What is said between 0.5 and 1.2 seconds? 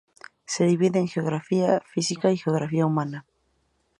divide en